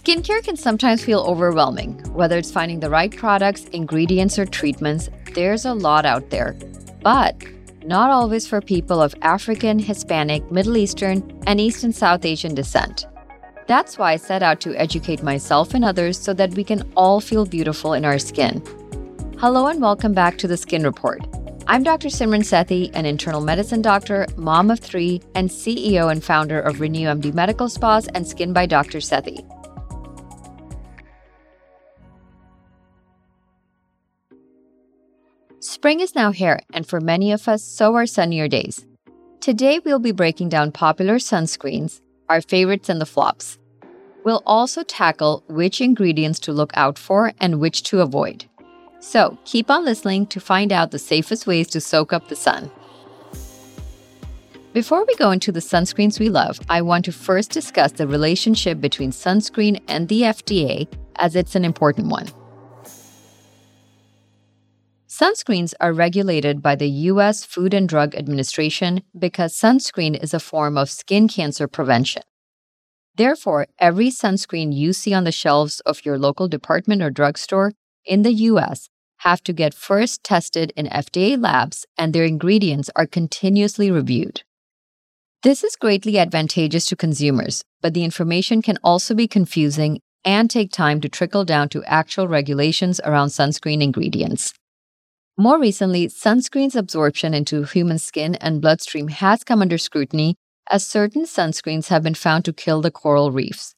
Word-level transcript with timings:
Skincare 0.00 0.42
can 0.42 0.56
sometimes 0.56 1.04
feel 1.04 1.20
overwhelming. 1.20 1.92
Whether 2.14 2.38
it's 2.38 2.50
finding 2.50 2.80
the 2.80 2.88
right 2.88 3.14
products, 3.14 3.66
ingredients, 3.66 4.38
or 4.38 4.46
treatments, 4.46 5.10
there's 5.34 5.66
a 5.66 5.74
lot 5.74 6.06
out 6.06 6.30
there. 6.30 6.56
But 7.02 7.36
not 7.84 8.08
always 8.08 8.46
for 8.46 8.62
people 8.62 9.02
of 9.02 9.14
African, 9.20 9.78
Hispanic, 9.78 10.50
Middle 10.50 10.78
Eastern, 10.78 11.38
and 11.46 11.60
East 11.60 11.84
and 11.84 11.94
South 11.94 12.24
Asian 12.24 12.54
descent. 12.54 13.06
That's 13.66 13.98
why 13.98 14.12
I 14.12 14.16
set 14.16 14.42
out 14.42 14.62
to 14.62 14.74
educate 14.74 15.22
myself 15.22 15.74
and 15.74 15.84
others 15.84 16.18
so 16.18 16.32
that 16.32 16.54
we 16.54 16.64
can 16.64 16.90
all 16.96 17.20
feel 17.20 17.44
beautiful 17.44 17.92
in 17.92 18.06
our 18.06 18.18
skin. 18.18 18.62
Hello 19.38 19.66
and 19.66 19.82
welcome 19.82 20.14
back 20.14 20.38
to 20.38 20.48
the 20.48 20.56
Skin 20.56 20.82
Report. 20.82 21.20
I'm 21.66 21.82
Dr. 21.82 22.08
Simran 22.08 22.40
Sethi, 22.40 22.90
an 22.94 23.04
internal 23.04 23.42
medicine 23.42 23.82
doctor, 23.82 24.26
mom 24.38 24.70
of 24.70 24.80
three, 24.80 25.20
and 25.34 25.50
CEO 25.50 26.10
and 26.10 26.24
founder 26.24 26.58
of 26.58 26.76
RenewMD 26.76 27.34
Medical 27.34 27.68
Spas 27.68 28.08
and 28.08 28.26
Skin 28.26 28.54
by 28.54 28.64
Dr. 28.64 29.00
Sethi. 29.00 29.46
Spring 35.80 36.00
is 36.00 36.14
now 36.14 36.30
here, 36.30 36.60
and 36.74 36.86
for 36.86 37.00
many 37.00 37.32
of 37.32 37.48
us, 37.48 37.64
so 37.64 37.94
are 37.94 38.04
sunnier 38.04 38.46
days. 38.48 38.84
Today, 39.40 39.78
we'll 39.78 39.98
be 39.98 40.12
breaking 40.12 40.50
down 40.50 40.72
popular 40.72 41.14
sunscreens, 41.14 42.02
our 42.28 42.42
favorites 42.42 42.90
and 42.90 43.00
the 43.00 43.06
flops. 43.06 43.58
We'll 44.22 44.42
also 44.44 44.82
tackle 44.82 45.42
which 45.48 45.80
ingredients 45.80 46.38
to 46.40 46.52
look 46.52 46.70
out 46.74 46.98
for 46.98 47.32
and 47.40 47.60
which 47.60 47.82
to 47.84 48.02
avoid. 48.02 48.44
So 48.98 49.38
keep 49.46 49.70
on 49.70 49.86
listening 49.86 50.26
to 50.26 50.38
find 50.38 50.70
out 50.70 50.90
the 50.90 50.98
safest 50.98 51.46
ways 51.46 51.68
to 51.68 51.80
soak 51.80 52.12
up 52.12 52.28
the 52.28 52.36
sun. 52.36 52.70
Before 54.74 55.06
we 55.06 55.14
go 55.14 55.30
into 55.30 55.50
the 55.50 55.60
sunscreens 55.60 56.20
we 56.20 56.28
love, 56.28 56.60
I 56.68 56.82
want 56.82 57.06
to 57.06 57.12
first 57.12 57.52
discuss 57.52 57.92
the 57.92 58.06
relationship 58.06 58.82
between 58.82 59.12
sunscreen 59.12 59.80
and 59.88 60.08
the 60.08 60.24
FDA, 60.24 60.92
as 61.16 61.34
it's 61.34 61.54
an 61.54 61.64
important 61.64 62.08
one. 62.08 62.26
Sunscreens 65.20 65.74
are 65.80 65.92
regulated 65.92 66.62
by 66.62 66.74
the 66.74 66.88
US 66.88 67.44
Food 67.44 67.74
and 67.74 67.86
Drug 67.86 68.14
Administration 68.14 69.02
because 69.18 69.52
sunscreen 69.52 70.18
is 70.18 70.32
a 70.32 70.40
form 70.40 70.78
of 70.78 70.88
skin 70.88 71.28
cancer 71.28 71.68
prevention. 71.68 72.22
Therefore, 73.16 73.66
every 73.78 74.08
sunscreen 74.08 74.74
you 74.74 74.94
see 74.94 75.12
on 75.12 75.24
the 75.24 75.30
shelves 75.30 75.80
of 75.80 76.06
your 76.06 76.16
local 76.16 76.48
department 76.48 77.02
or 77.02 77.10
drugstore 77.10 77.72
in 78.06 78.22
the 78.22 78.32
US 78.32 78.88
have 79.18 79.42
to 79.42 79.52
get 79.52 79.74
first 79.74 80.24
tested 80.24 80.72
in 80.74 80.86
FDA 80.86 81.38
labs 81.38 81.84
and 81.98 82.14
their 82.14 82.24
ingredients 82.24 82.88
are 82.96 83.06
continuously 83.06 83.90
reviewed. 83.90 84.42
This 85.42 85.62
is 85.62 85.76
greatly 85.76 86.16
advantageous 86.18 86.86
to 86.86 86.96
consumers, 86.96 87.62
but 87.82 87.92
the 87.92 88.04
information 88.04 88.62
can 88.62 88.78
also 88.82 89.14
be 89.14 89.28
confusing 89.28 90.00
and 90.24 90.48
take 90.48 90.72
time 90.72 90.98
to 91.02 91.10
trickle 91.10 91.44
down 91.44 91.68
to 91.68 91.84
actual 91.84 92.26
regulations 92.26 93.02
around 93.04 93.28
sunscreen 93.28 93.82
ingredients. 93.82 94.54
More 95.36 95.58
recently, 95.58 96.08
sunscreen's 96.08 96.76
absorption 96.76 97.32
into 97.34 97.64
human 97.64 97.98
skin 97.98 98.34
and 98.36 98.60
bloodstream 98.60 99.08
has 99.08 99.42
come 99.44 99.62
under 99.62 99.78
scrutiny 99.78 100.36
as 100.70 100.86
certain 100.86 101.24
sunscreens 101.24 101.88
have 101.88 102.02
been 102.02 102.14
found 102.14 102.44
to 102.44 102.52
kill 102.52 102.80
the 102.80 102.90
coral 102.90 103.32
reefs. 103.32 103.74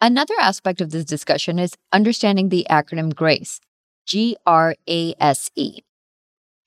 Another 0.00 0.34
aspect 0.40 0.80
of 0.80 0.90
this 0.90 1.04
discussion 1.04 1.58
is 1.58 1.76
understanding 1.92 2.48
the 2.48 2.66
acronym 2.70 3.14
GRASE, 3.14 3.60
G 4.06 4.36
R 4.46 4.74
A 4.88 5.14
S 5.20 5.50
E. 5.56 5.80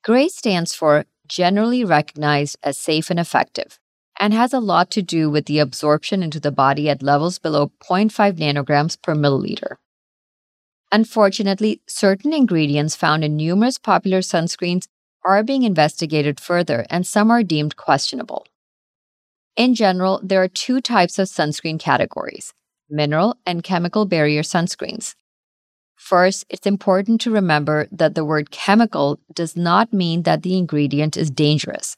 GRASE 0.04 0.36
stands 0.36 0.76
for 0.76 1.06
Generally 1.28 1.86
Recognized 1.86 2.58
as 2.62 2.78
Safe 2.78 3.10
and 3.10 3.20
Effective 3.20 3.80
and 4.20 4.34
has 4.34 4.54
a 4.54 4.60
lot 4.60 4.92
to 4.92 5.02
do 5.02 5.30
with 5.30 5.46
the 5.46 5.60
absorption 5.60 6.22
into 6.22 6.40
the 6.40 6.52
body 6.52 6.90
at 6.90 7.02
levels 7.02 7.40
below 7.40 7.72
0.5 7.82 8.38
nanograms 8.38 9.02
per 9.02 9.16
milliliter. 9.16 9.78
Unfortunately, 10.94 11.82
certain 11.88 12.32
ingredients 12.34 12.96
found 12.96 13.24
in 13.24 13.36
numerous 13.36 13.80
popular 13.80 14.20
sunscreens 14.20 14.86
are 15.26 15.42
being 15.42 15.64
investigated 15.64 16.40
further 16.40 16.86
and 16.88 17.08
some 17.08 17.31
are 17.31 17.42
deemed 17.42 17.76
questionable. 17.76 18.46
In 19.58 19.74
general, 19.74 20.22
there 20.24 20.44
are 20.44 20.48
two 20.48 20.82
types 20.82 21.18
of 21.18 21.28
sunscreen 21.28 21.80
categories 21.80 22.53
mineral 22.92 23.36
and 23.44 23.64
chemical 23.64 24.06
barrier 24.06 24.44
sunscreens. 24.44 25.16
First, 25.96 26.46
it's 26.48 26.68
important 26.68 27.22
to 27.22 27.32
remember 27.32 27.88
that 27.92 28.14
the 28.14 28.26
word 28.26 28.52
chemical 28.52 29.20
does 29.34 29.58
not 29.58 29.94
mean 29.94 30.24
that 30.24 30.44
the 30.44 30.59
ingredient 30.59 31.18
is 31.18 31.32
dangerous. 31.32 31.98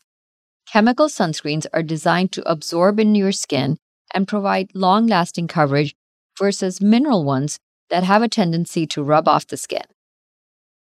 Chemical 0.72 1.08
sunscreens 1.08 1.66
are 1.74 1.84
designed 1.84 2.32
to 2.32 2.50
absorb 2.50 2.98
in 3.02 3.14
your 3.14 3.34
skin 3.34 3.78
and 4.14 4.26
provide 4.26 4.70
long 4.74 5.06
lasting 5.06 5.50
coverage 5.50 5.96
versus 6.40 6.80
mineral 6.80 7.26
ones 7.26 7.60
that 7.90 8.04
have 8.04 8.22
a 8.22 8.30
tendency 8.30 8.86
to 8.88 9.04
rub 9.04 9.28
off 9.28 9.48
the 9.48 9.58
skin. 9.58 9.84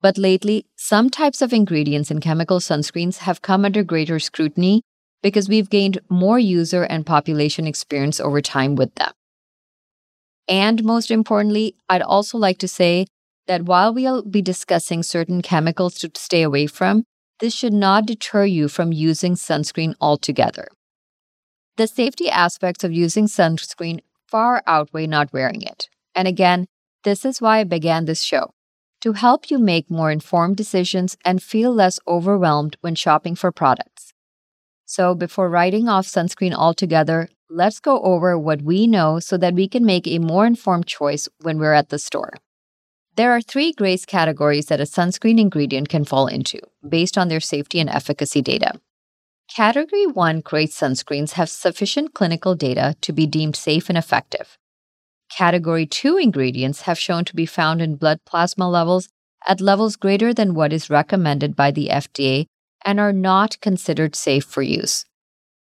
But 0.00 0.18
lately, 0.18 0.66
some 0.76 1.08
types 1.08 1.40
of 1.40 1.52
ingredients 1.52 2.10
in 2.10 2.20
chemical 2.20 2.60
sunscreens 2.60 3.18
have 3.18 3.42
come 3.42 3.64
under 3.64 3.82
greater 3.82 4.18
scrutiny 4.18 4.82
because 5.22 5.48
we've 5.48 5.70
gained 5.70 5.98
more 6.10 6.38
user 6.38 6.82
and 6.82 7.06
population 7.06 7.66
experience 7.66 8.20
over 8.20 8.42
time 8.42 8.74
with 8.74 8.94
them. 8.96 9.12
And 10.46 10.84
most 10.84 11.10
importantly, 11.10 11.76
I'd 11.88 12.02
also 12.02 12.36
like 12.36 12.58
to 12.58 12.68
say 12.68 13.06
that 13.46 13.62
while 13.62 13.94
we'll 13.94 14.22
be 14.22 14.42
discussing 14.42 15.02
certain 15.02 15.40
chemicals 15.40 15.94
to 16.00 16.10
stay 16.14 16.42
away 16.42 16.66
from, 16.66 17.04
this 17.40 17.54
should 17.54 17.72
not 17.72 18.06
deter 18.06 18.44
you 18.44 18.68
from 18.68 18.92
using 18.92 19.34
sunscreen 19.34 19.94
altogether. 20.00 20.68
The 21.76 21.86
safety 21.86 22.30
aspects 22.30 22.84
of 22.84 22.92
using 22.92 23.26
sunscreen 23.26 24.00
far 24.28 24.62
outweigh 24.66 25.06
not 25.06 25.32
wearing 25.32 25.62
it. 25.62 25.88
And 26.14 26.28
again, 26.28 26.66
this 27.04 27.24
is 27.24 27.40
why 27.40 27.60
I 27.60 27.64
began 27.64 28.06
this 28.06 28.22
show 28.22 28.50
to 29.02 29.12
help 29.12 29.50
you 29.50 29.58
make 29.58 29.90
more 29.90 30.10
informed 30.10 30.56
decisions 30.56 31.16
and 31.24 31.42
feel 31.42 31.72
less 31.72 32.00
overwhelmed 32.08 32.76
when 32.80 32.94
shopping 32.94 33.34
for 33.34 33.52
products. 33.52 34.14
So, 34.86 35.14
before 35.14 35.50
writing 35.50 35.88
off 35.88 36.06
sunscreen 36.06 36.54
altogether, 36.54 37.28
let's 37.50 37.80
go 37.80 38.00
over 38.00 38.38
what 38.38 38.62
we 38.62 38.86
know 38.86 39.20
so 39.20 39.36
that 39.36 39.54
we 39.54 39.68
can 39.68 39.84
make 39.84 40.06
a 40.06 40.18
more 40.18 40.46
informed 40.46 40.86
choice 40.86 41.28
when 41.42 41.58
we're 41.58 41.74
at 41.74 41.90
the 41.90 41.98
store. 41.98 42.32
There 43.16 43.32
are 43.32 43.42
three 43.42 43.72
GRASE 43.72 44.06
categories 44.06 44.66
that 44.66 44.80
a 44.80 44.84
sunscreen 44.84 45.38
ingredient 45.38 45.88
can 45.88 46.04
fall 46.04 46.26
into 46.26 46.60
based 46.88 47.16
on 47.18 47.28
their 47.28 47.40
safety 47.40 47.80
and 47.80 47.90
efficacy 47.90 48.42
data. 48.42 48.72
Category 49.54 50.06
1 50.06 50.40
GRASE 50.40 50.74
sunscreens 50.74 51.32
have 51.32 51.50
sufficient 51.50 52.14
clinical 52.14 52.54
data 52.54 52.96
to 53.02 53.12
be 53.12 53.26
deemed 53.26 53.56
safe 53.56 53.90
and 53.90 53.98
effective. 53.98 54.58
Category 55.36 55.84
2 55.84 56.16
ingredients 56.16 56.82
have 56.82 56.96
shown 56.96 57.24
to 57.24 57.34
be 57.34 57.44
found 57.44 57.82
in 57.82 57.96
blood 57.96 58.20
plasma 58.24 58.70
levels 58.70 59.08
at 59.48 59.60
levels 59.60 59.96
greater 59.96 60.32
than 60.32 60.54
what 60.54 60.72
is 60.72 60.88
recommended 60.88 61.56
by 61.56 61.72
the 61.72 61.88
FDA 61.88 62.46
and 62.84 63.00
are 63.00 63.12
not 63.12 63.60
considered 63.60 64.14
safe 64.14 64.44
for 64.44 64.62
use. 64.62 65.04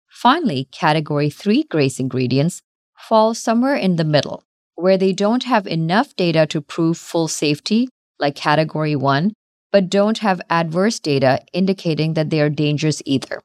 Finally, 0.09 0.67
Category 0.73 1.29
3 1.29 1.63
GRASE 1.63 1.97
ingredients 2.01 2.61
fall 2.97 3.33
somewhere 3.33 3.75
in 3.75 3.95
the 3.95 4.03
middle, 4.03 4.43
where 4.75 4.97
they 4.97 5.13
don't 5.13 5.43
have 5.43 5.65
enough 5.65 6.13
data 6.17 6.45
to 6.47 6.61
prove 6.61 6.97
full 6.97 7.29
safety, 7.29 7.87
like 8.19 8.35
Category 8.35 8.97
1, 8.97 9.31
but 9.71 9.89
don't 9.89 10.17
have 10.17 10.41
adverse 10.49 10.99
data 10.99 11.39
indicating 11.53 12.15
that 12.15 12.29
they 12.29 12.41
are 12.41 12.49
dangerous 12.49 13.01
either. 13.05 13.39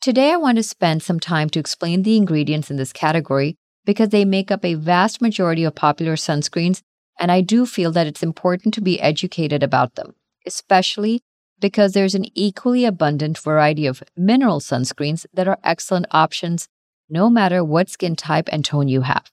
Today, 0.00 0.32
I 0.32 0.36
want 0.36 0.56
to 0.56 0.64
spend 0.64 1.04
some 1.04 1.20
time 1.20 1.48
to 1.50 1.60
explain 1.60 2.02
the 2.02 2.16
ingredients 2.16 2.72
in 2.72 2.76
this 2.76 2.92
category 2.92 3.56
because 3.86 4.10
they 4.10 4.26
make 4.26 4.50
up 4.50 4.64
a 4.64 4.74
vast 4.74 5.22
majority 5.22 5.64
of 5.64 5.74
popular 5.74 6.16
sunscreens, 6.16 6.82
and 7.18 7.32
I 7.32 7.40
do 7.40 7.64
feel 7.64 7.92
that 7.92 8.06
it's 8.06 8.22
important 8.22 8.74
to 8.74 8.82
be 8.82 9.00
educated 9.00 9.62
about 9.62 9.94
them, 9.94 10.14
especially 10.44 11.22
because 11.58 11.92
there's 11.92 12.14
an 12.14 12.26
equally 12.34 12.84
abundant 12.84 13.38
variety 13.38 13.86
of 13.86 14.02
mineral 14.16 14.60
sunscreens 14.60 15.24
that 15.32 15.48
are 15.48 15.58
excellent 15.64 16.06
options 16.10 16.68
no 17.08 17.30
matter 17.30 17.64
what 17.64 17.88
skin 17.88 18.16
type 18.16 18.48
and 18.52 18.64
tone 18.64 18.88
you 18.88 19.02
have. 19.02 19.30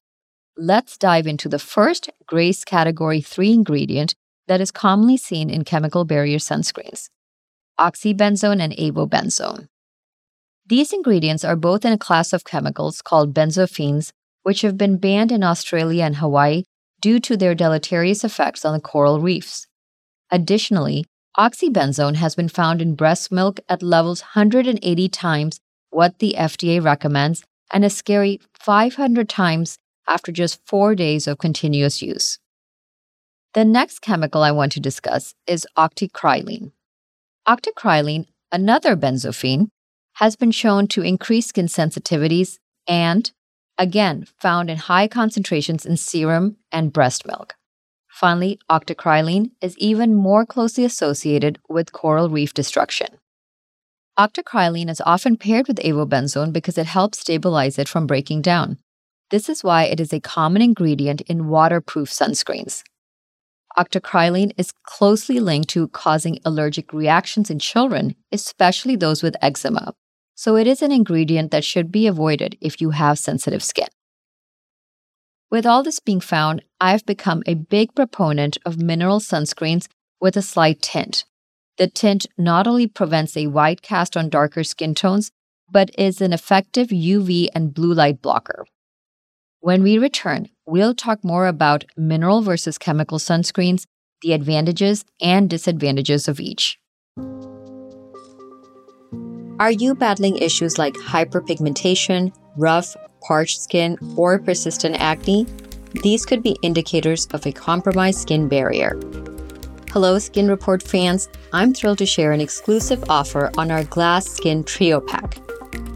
Let's 0.55 0.97
dive 0.97 1.25
into 1.25 1.49
the 1.49 1.59
first 1.59 2.09
GRASE 2.27 2.63
Category 2.63 3.19
3 3.19 3.51
ingredient 3.51 4.13
that 4.47 4.61
is 4.61 4.71
commonly 4.71 5.17
seen 5.17 5.49
in 5.49 5.63
chemical 5.63 6.05
barrier 6.05 6.37
sunscreens 6.37 7.09
oxybenzone 7.79 8.61
and 8.61 8.71
avobenzone. 8.73 9.67
These 10.67 10.93
ingredients 10.93 11.43
are 11.43 11.55
both 11.55 11.83
in 11.83 11.91
a 11.91 11.97
class 11.97 12.31
of 12.31 12.45
chemicals 12.45 13.01
called 13.01 13.33
benzophenes, 13.33 14.11
which 14.43 14.61
have 14.61 14.77
been 14.77 14.97
banned 14.97 15.31
in 15.31 15.43
Australia 15.43 16.03
and 16.03 16.17
Hawaii 16.17 16.63
due 17.01 17.19
to 17.19 17.35
their 17.35 17.55
deleterious 17.55 18.23
effects 18.23 18.63
on 18.63 18.73
the 18.73 18.79
coral 18.79 19.19
reefs. 19.19 19.67
Additionally, 20.31 21.05
Oxybenzone 21.37 22.15
has 22.15 22.35
been 22.35 22.49
found 22.49 22.81
in 22.81 22.95
breast 22.95 23.31
milk 23.31 23.59
at 23.67 23.81
levels 23.81 24.21
180 24.21 25.09
times 25.09 25.59
what 25.89 26.19
the 26.19 26.35
FDA 26.37 26.83
recommends 26.83 27.43
and 27.71 27.83
a 27.83 27.89
scary 27.89 28.39
500 28.59 29.27
times 29.27 29.77
after 30.07 30.31
just 30.31 30.61
four 30.65 30.95
days 30.95 31.27
of 31.27 31.37
continuous 31.37 32.01
use. 32.01 32.39
The 33.53 33.65
next 33.65 33.99
chemical 33.99 34.41
I 34.43 34.51
want 34.51 34.71
to 34.73 34.79
discuss 34.79 35.35
is 35.47 35.67
octocrylene. 35.77 36.71
Octocrylene, 37.47 38.25
another 38.51 38.95
benzophene, 38.95 39.67
has 40.13 40.35
been 40.35 40.51
shown 40.51 40.87
to 40.87 41.01
increase 41.01 41.47
skin 41.47 41.65
sensitivities 41.65 42.57
and, 42.87 43.31
again 43.77 44.25
found 44.39 44.69
in 44.69 44.77
high 44.77 45.07
concentrations 45.07 45.85
in 45.85 45.97
serum 45.97 46.57
and 46.71 46.93
breast 46.93 47.25
milk. 47.25 47.55
Finally, 48.07 48.59
octocrylene 48.69 49.51
is 49.61 49.77
even 49.77 50.13
more 50.13 50.45
closely 50.45 50.85
associated 50.85 51.59
with 51.67 51.91
coral 51.91 52.29
reef 52.29 52.53
destruction. 52.53 53.07
Octocrylene 54.17 54.89
is 54.89 55.01
often 55.03 55.35
paired 55.35 55.67
with 55.67 55.77
avobenzone 55.79 56.53
because 56.53 56.77
it 56.77 56.85
helps 56.85 57.19
stabilize 57.19 57.79
it 57.79 57.89
from 57.89 58.05
breaking 58.05 58.43
down. 58.43 58.77
This 59.31 59.49
is 59.49 59.63
why 59.63 59.85
it 59.85 59.99
is 59.99 60.13
a 60.13 60.19
common 60.19 60.61
ingredient 60.61 61.21
in 61.21 61.47
waterproof 61.47 62.11
sunscreens. 62.11 62.83
Octocrylene 63.75 64.51
is 64.55 64.71
closely 64.83 65.39
linked 65.39 65.69
to 65.69 65.87
causing 65.87 66.39
allergic 66.45 66.93
reactions 66.93 67.49
in 67.49 67.57
children, 67.57 68.15
especially 68.31 68.95
those 68.95 69.23
with 69.23 69.35
eczema. 69.41 69.95
So 70.35 70.55
it 70.55 70.67
is 70.67 70.81
an 70.81 70.91
ingredient 70.91 71.51
that 71.51 71.63
should 71.63 71.91
be 71.91 72.07
avoided 72.07 72.57
if 72.59 72.81
you 72.81 72.91
have 72.91 73.19
sensitive 73.19 73.63
skin. 73.63 73.87
With 75.51 75.65
all 75.65 75.83
this 75.83 75.99
being 75.99 76.19
found, 76.19 76.63
I've 76.81 77.05
become 77.05 77.43
a 77.45 77.53
big 77.53 77.93
proponent 77.93 78.57
of 78.65 78.81
mineral 78.81 79.19
sunscreens 79.19 79.87
with 80.19 80.35
a 80.35 80.41
slight 80.41 80.81
tint. 80.81 81.25
The 81.77 81.87
tint 81.87 82.25
not 82.37 82.65
only 82.67 82.87
prevents 82.87 83.37
a 83.37 83.47
white 83.47 83.81
cast 83.81 84.17
on 84.17 84.29
darker 84.29 84.63
skin 84.63 84.95
tones, 84.95 85.31
but 85.69 85.91
is 85.97 86.21
an 86.21 86.33
effective 86.33 86.87
UV 86.89 87.49
and 87.53 87.73
blue 87.73 87.93
light 87.93 88.21
blocker. 88.21 88.65
When 89.59 89.81
we 89.81 89.97
return, 89.97 90.49
we'll 90.65 90.93
talk 90.93 91.23
more 91.23 91.47
about 91.47 91.85
mineral 91.95 92.41
versus 92.41 92.77
chemical 92.77 93.17
sunscreens, 93.17 93.85
the 94.21 94.33
advantages 94.33 95.05
and 95.21 95.49
disadvantages 95.49 96.27
of 96.27 96.39
each. 96.39 96.79
Are 99.59 99.71
you 99.71 99.93
battling 99.93 100.37
issues 100.37 100.79
like 100.79 100.95
hyperpigmentation, 100.95 102.33
rough, 102.57 102.95
parched 103.21 103.61
skin, 103.61 103.97
or 104.17 104.39
persistent 104.39 104.95
acne? 104.99 105.45
These 106.01 106.25
could 106.25 106.41
be 106.41 106.57
indicators 106.63 107.27
of 107.27 107.45
a 107.45 107.51
compromised 107.51 108.19
skin 108.19 108.47
barrier. 108.47 108.99
Hello, 109.91 110.17
Skin 110.17 110.47
Report 110.47 110.81
fans. 110.81 111.29
I'm 111.53 111.71
thrilled 111.71 111.99
to 111.99 112.05
share 112.07 112.31
an 112.31 112.41
exclusive 112.41 113.07
offer 113.11 113.51
on 113.55 113.69
our 113.69 113.83
Glass 113.83 114.25
Skin 114.25 114.63
Trio 114.63 114.99
Pack. 114.99 115.35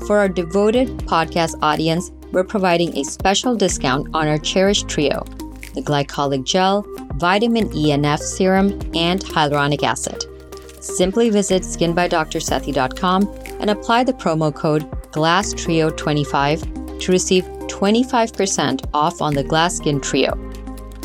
For 0.05 0.19
our 0.19 0.29
devoted 0.29 0.89
podcast 0.99 1.55
audience, 1.63 2.11
we're 2.31 2.43
providing 2.43 2.95
a 2.95 3.03
special 3.03 3.55
discount 3.55 4.07
on 4.13 4.27
our 4.27 4.37
cherished 4.37 4.87
trio 4.87 5.23
the 5.73 5.83
glycolic 5.83 6.43
gel, 6.43 6.85
vitamin 7.15 7.71
E 7.75 7.91
and 7.91 8.05
F 8.05 8.19
serum, 8.19 8.71
and 8.95 9.21
hyaluronic 9.21 9.83
acid. 9.83 10.25
Simply 10.79 11.29
visit 11.29 11.63
skinbydrsethi.com 11.63 13.27
and 13.59 13.69
apply 13.69 14.03
the 14.03 14.13
promo 14.13 14.53
code 14.53 14.89
GlassTrio25 15.11 16.99
to 16.99 17.11
receive 17.11 17.43
25% 17.43 18.89
off 18.93 19.21
on 19.21 19.33
the 19.33 19.43
Glass 19.43 19.77
Skin 19.77 19.99
Trio. 19.99 20.33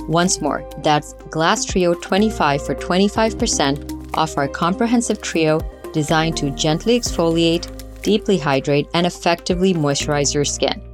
Once 0.09 0.41
more, 0.41 0.69
that's 0.79 1.13
Glass 1.31 1.65
Trio 1.65 1.95
25 1.95 2.67
for 2.67 2.75
25% 2.75 4.15
off 4.15 4.37
our 4.37 4.49
comprehensive 4.49 5.23
trio 5.23 5.61
designed 5.93 6.37
to 6.37 6.51
gently 6.51 6.99
exfoliate, 6.99 7.69
deeply 8.03 8.39
hydrate, 8.39 8.89
and 8.95 9.07
effectively 9.07 9.75
moisturize 9.75 10.35
your 10.35 10.45
skin. 10.45 10.92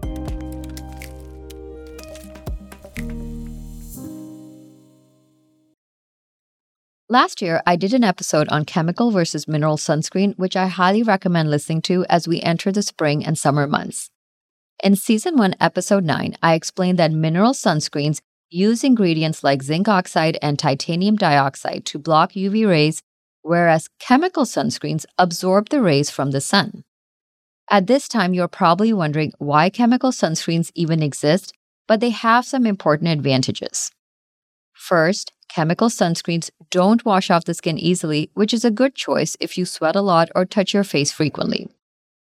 Last 7.10 7.40
year, 7.40 7.62
I 7.66 7.76
did 7.76 7.94
an 7.94 8.04
episode 8.04 8.50
on 8.50 8.66
chemical 8.66 9.10
versus 9.10 9.48
mineral 9.48 9.78
sunscreen, 9.78 10.36
which 10.36 10.54
I 10.56 10.66
highly 10.66 11.02
recommend 11.02 11.48
listening 11.50 11.80
to 11.82 12.04
as 12.10 12.28
we 12.28 12.42
enter 12.42 12.70
the 12.70 12.82
spring 12.82 13.24
and 13.24 13.38
summer 13.38 13.66
months. 13.66 14.10
In 14.84 14.94
season 14.94 15.38
1, 15.38 15.54
episode 15.58 16.04
9, 16.04 16.36
I 16.42 16.52
explained 16.52 16.98
that 16.98 17.10
mineral 17.10 17.54
sunscreens 17.54 18.20
use 18.50 18.84
ingredients 18.84 19.42
like 19.42 19.62
zinc 19.62 19.88
oxide 19.88 20.36
and 20.42 20.58
titanium 20.58 21.16
dioxide 21.16 21.86
to 21.86 21.98
block 21.98 22.32
UV 22.32 22.68
rays, 22.68 23.02
whereas 23.40 23.88
chemical 23.98 24.44
sunscreens 24.44 25.06
absorb 25.16 25.70
the 25.70 25.80
rays 25.80 26.10
from 26.10 26.32
the 26.32 26.42
sun. 26.42 26.84
At 27.70 27.86
this 27.86 28.06
time, 28.06 28.34
you're 28.34 28.48
probably 28.48 28.92
wondering 28.92 29.32
why 29.38 29.70
chemical 29.70 30.10
sunscreens 30.10 30.70
even 30.74 31.02
exist, 31.02 31.54
but 31.86 32.00
they 32.00 32.10
have 32.10 32.44
some 32.44 32.66
important 32.66 33.08
advantages. 33.08 33.92
First, 34.74 35.32
chemical 35.48 35.88
sunscreens 35.88 36.50
don't 36.70 37.04
wash 37.04 37.30
off 37.30 37.44
the 37.44 37.54
skin 37.54 37.78
easily, 37.78 38.30
which 38.34 38.54
is 38.54 38.64
a 38.64 38.70
good 38.70 38.94
choice 38.94 39.36
if 39.40 39.58
you 39.58 39.64
sweat 39.64 39.96
a 39.96 40.02
lot 40.02 40.28
or 40.34 40.44
touch 40.44 40.74
your 40.74 40.84
face 40.84 41.10
frequently. 41.10 41.68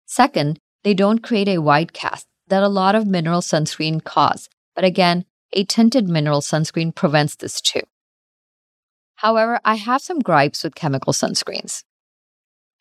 Second, 0.07 0.59
they 0.85 0.95
don't 0.95 1.23
create 1.23 1.49
a 1.49 1.59
white 1.59 1.93
cast 1.93 2.27
that 2.49 2.63
a 2.63 2.69
lot 2.69 2.95
of 2.95 3.07
mineral 3.07 3.41
sunscreen 3.41 4.03
cause, 4.03 4.49
but 4.75 4.85
again, 4.85 5.25
a 5.53 5.65
tinted 5.65 6.09
mineral 6.09 6.41
sunscreen 6.41 6.95
prevents 6.95 7.37
this 7.37 7.61
too. 7.61 7.83
However, 9.17 9.61
I 9.65 9.75
have 9.75 10.01
some 10.01 10.21
gripes 10.21 10.63
with 10.63 10.75
chemical 10.75 11.13
sunscreens. 11.13 11.83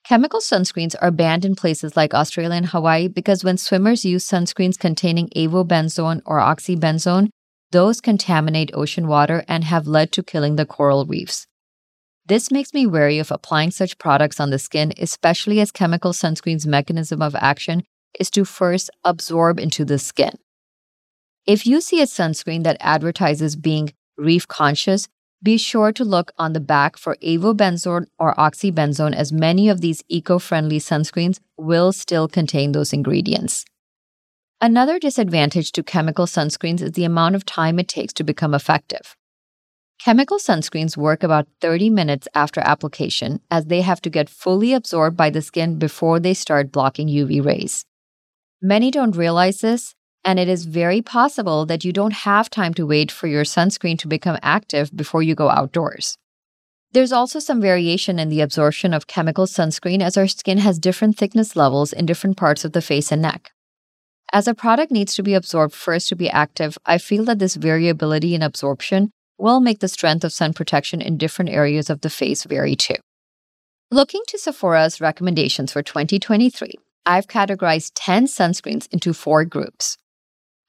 Chemical 0.04 0.40
sunscreens 0.40 0.96
are 1.02 1.12
banned 1.12 1.44
in 1.44 1.56
places 1.56 1.98
like 1.98 2.14
Australia 2.14 2.56
and 2.56 2.68
Hawaii 2.68 3.08
because 3.08 3.44
when 3.44 3.58
swimmers 3.58 4.06
use 4.06 4.26
sunscreens 4.26 4.80
containing 4.80 5.28
avobenzone 5.36 6.22
or 6.26 6.40
oxybenzone, 6.40 7.30
those 7.72 8.02
contaminate 8.02 8.72
ocean 8.74 9.08
water 9.08 9.44
and 9.48 9.64
have 9.64 9.88
led 9.88 10.12
to 10.14 10.24
killing 10.24 10.56
the 10.56 10.66
coral 10.66 11.06
reefs. 11.06 11.48
This 12.26 12.52
makes 12.52 12.74
me 12.74 12.86
wary 12.86 13.20
of 13.20 13.32
applying 13.32 13.72
such 13.72 13.98
products 13.98 14.40
on 14.40 14.50
the 14.50 14.60
skin, 14.60 14.94
especially 14.98 15.60
as 15.62 15.72
chemical 15.72 16.12
sunscreen's 16.12 16.68
mechanism 16.68 17.22
of 17.22 17.36
action 17.36 17.84
is 18.20 18.30
to 18.32 18.46
first 18.46 18.90
absorb 19.04 19.60
into 19.60 19.86
the 19.86 20.00
skin. 20.00 20.32
If 21.46 21.66
you 21.66 21.80
see 21.80 22.02
a 22.02 22.06
sunscreen 22.06 22.64
that 22.64 22.78
advertises 22.80 23.56
being 23.56 23.94
reef 24.18 24.48
conscious, 24.48 25.08
be 25.42 25.58
sure 25.58 25.92
to 25.94 26.04
look 26.04 26.32
on 26.38 26.54
the 26.54 26.60
back 26.60 26.98
for 26.98 27.16
avobenzone 27.24 28.08
or 28.18 28.34
oxybenzone, 28.36 29.14
as 29.14 29.32
many 29.32 29.70
of 29.70 29.82
these 29.82 30.04
eco 30.10 30.40
friendly 30.40 30.80
sunscreens 30.80 31.40
will 31.58 31.94
still 31.94 32.28
contain 32.28 32.72
those 32.72 32.92
ingredients. 32.92 33.64
Another 34.60 34.98
disadvantage 34.98 35.72
to 35.74 35.84
chemical 35.84 36.26
sunscreens 36.26 36.82
is 36.82 36.94
the 36.94 37.04
amount 37.04 37.36
of 37.36 37.46
time 37.46 37.78
it 37.78 37.88
takes 37.88 38.12
to 38.14 38.24
become 38.24 38.56
effective. 38.56 39.16
Chemical 40.04 40.40
sunscreens 40.40 40.98
work 40.98 41.22
about 41.22 41.48
30 41.62 41.92
minutes 41.92 42.28
after 42.34 42.62
application 42.62 43.40
as 43.52 43.66
they 43.66 43.82
have 43.82 44.02
to 44.02 44.10
get 44.10 44.32
fully 44.32 44.74
absorbed 44.74 45.16
by 45.16 45.30
the 45.30 45.44
skin 45.44 45.78
before 45.78 46.20
they 46.20 46.34
start 46.34 46.72
blocking 46.72 47.08
UV 47.08 47.46
rays. 47.46 47.86
Many 48.60 48.90
don't 48.90 49.16
realize 49.16 49.60
this, 49.60 49.94
and 50.26 50.40
it 50.40 50.50
is 50.50 50.66
very 50.66 51.04
possible 51.04 51.68
that 51.68 51.86
you 51.86 51.94
don't 51.94 52.26
have 52.26 52.50
time 52.50 52.74
to 52.74 52.88
wait 52.88 53.12
for 53.12 53.28
your 53.28 53.44
sunscreen 53.44 54.00
to 54.00 54.08
become 54.08 54.40
active 54.42 54.90
before 54.96 55.22
you 55.22 55.36
go 55.36 55.52
outdoors. 55.52 56.18
There's 56.94 57.12
also 57.12 57.38
some 57.38 57.62
variation 57.62 58.18
in 58.18 58.30
the 58.30 58.42
absorption 58.42 58.92
of 58.96 59.06
chemical 59.06 59.46
sunscreen 59.46 60.02
as 60.02 60.18
our 60.18 60.28
skin 60.28 60.58
has 60.58 60.80
different 60.80 61.16
thickness 61.16 61.56
levels 61.56 61.94
in 61.94 62.08
different 62.08 62.38
parts 62.38 62.66
of 62.66 62.72
the 62.72 62.82
face 62.82 63.12
and 63.12 63.22
neck. 63.22 63.52
As 64.34 64.48
a 64.48 64.54
product 64.54 64.92
needs 64.92 65.16
to 65.16 65.24
be 65.24 65.34
absorbed 65.34 65.74
first 65.74 66.10
to 66.10 66.16
be 66.16 66.30
active, 66.30 66.78
I 66.86 66.98
feel 66.98 67.24
that 67.26 67.40
this 67.40 67.56
variability 67.56 68.36
in 68.36 68.42
absorption 68.42 69.12
will 69.38 69.60
make 69.62 69.80
the 69.80 69.88
strength 69.88 70.24
of 70.24 70.34
sun 70.34 70.54
protection 70.54 71.02
in 71.02 71.18
different 71.18 71.52
areas 71.52 71.90
of 71.90 72.02
the 72.02 72.10
face 72.10 72.44
vary 72.44 72.76
too. 72.76 72.96
Looking 73.90 74.22
to 74.28 74.38
Sephora's 74.38 75.00
recommendations 75.00 75.72
for 75.72 75.82
2023, 75.82 76.74
I've 77.06 77.28
categorized 77.28 77.94
10 77.96 78.26
sunscreens 78.26 78.88
into 78.92 79.14
four 79.14 79.46
groups. 79.46 79.98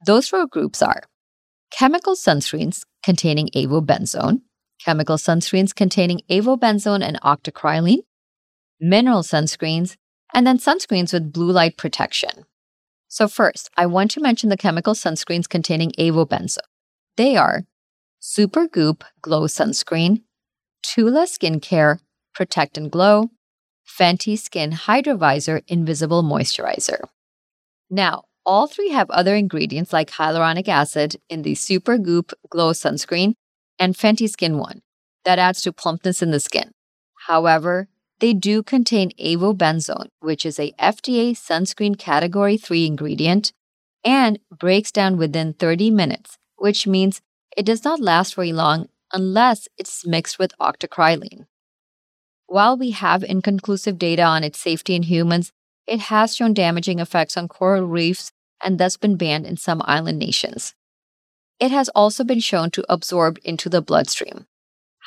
Those 0.07 0.29
four 0.29 0.47
groups 0.47 0.81
are 0.81 1.03
chemical 1.73 2.15
sunscreens 2.15 2.83
containing 3.03 3.49
avobenzone, 3.57 4.43
chemical 4.85 5.17
sunscreens 5.17 5.75
containing 5.75 6.21
avobenzone 6.31 7.03
and 7.03 7.21
octocrylene, 7.23 8.05
mineral 8.81 9.23
sunscreens, 9.23 9.97
and 10.33 10.47
then 10.47 10.59
sunscreens 10.59 11.13
with 11.13 11.33
blue 11.33 11.51
light 11.51 11.77
protection. 11.77 12.45
So, 13.09 13.27
first, 13.27 13.71
I 13.77 13.87
want 13.87 14.11
to 14.13 14.21
mention 14.21 14.51
the 14.51 14.57
chemical 14.57 14.95
sunscreens 14.95 15.49
containing 15.49 15.93
avobenzone. 15.93 16.59
They 17.17 17.37
are 17.37 17.65
Supergoop 18.21 19.03
Glow 19.23 19.43
Sunscreen, 19.47 20.23
Tula 20.83 21.25
Skincare 21.25 22.01
Protect 22.35 22.77
and 22.77 22.91
Glow, 22.91 23.31
Fenty 23.89 24.39
Skin 24.39 24.73
Hydra 24.73 25.15
Vizor 25.15 25.63
Invisible 25.67 26.23
Moisturizer. 26.23 27.01
Now, 27.91 28.25
all 28.45 28.67
three 28.67 28.91
have 28.91 29.11
other 29.11 29.35
ingredients 29.35 29.93
like 29.93 30.11
hyaluronic 30.11 30.69
acid 30.69 31.17
in 31.29 31.43
the 31.43 31.55
Supergoop 31.55 32.33
Glow 32.51 32.73
Sunscreen 32.73 33.35
and 33.79 33.95
Fenty 33.95 34.29
Skin 34.29 34.59
One 34.59 34.83
that 35.25 35.39
adds 35.39 35.63
to 35.63 35.73
plumpness 35.73 36.23
in 36.23 36.31
the 36.31 36.41
skin. 36.41 36.73
However, 37.27 37.89
they 38.21 38.33
do 38.33 38.63
contain 38.63 39.13
avobenzone, 39.21 40.09
which 40.21 40.45
is 40.45 40.59
a 40.59 40.73
FDA 40.73 41.33
sunscreen 41.33 41.99
category 41.99 42.57
3 42.57 42.87
ingredient 42.87 43.53
and 44.05 44.39
breaks 44.51 44.91
down 44.91 45.17
within 45.17 45.53
30 45.53 45.91
minutes, 45.91 46.39
which 46.57 46.87
means 46.87 47.21
it 47.57 47.67
does 47.67 47.85
not 47.85 48.01
last 48.01 48.35
very 48.35 48.53
long 48.53 48.89
unless 49.13 49.69
it's 49.77 50.07
mixed 50.07 50.39
with 50.39 50.57
octocrylene. 50.61 51.47
While 52.47 52.77
we 52.77 52.91
have 52.91 53.23
inconclusive 53.23 53.99
data 53.99 54.23
on 54.23 54.43
its 54.43 54.59
safety 54.59 54.95
in 54.95 55.05
humans, 55.05 55.53
it 55.87 56.01
has 56.01 56.35
shown 56.35 56.55
damaging 56.55 56.99
effects 56.99 57.37
on 57.37 57.49
coral 57.49 57.85
reefs 57.85 58.33
and 58.63 58.79
thus 58.79 58.97
been 58.97 59.17
banned 59.17 59.47
in 59.47 59.57
some 59.57 59.83
island 59.85 60.19
nations. 60.19 60.75
It 61.61 61.71
has 61.71 61.89
also 61.91 62.25
been 62.25 62.41
shown 62.41 62.71
to 62.73 62.85
absorb 62.89 63.39
into 63.45 63.69
the 63.69 63.83
bloodstream. 63.83 64.47